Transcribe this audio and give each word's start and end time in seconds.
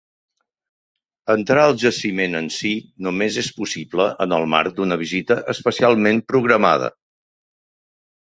Entrar 1.33 1.65
al 1.71 1.75
jaciment 1.81 2.37
en 2.39 2.47
si 2.55 2.71
només 3.07 3.37
és 3.41 3.49
possible 3.57 4.07
en 4.25 4.33
el 4.39 4.47
marc 4.55 4.73
d'una 4.79 4.97
visita 5.03 5.37
especialment 5.55 6.23
programada. 6.33 6.89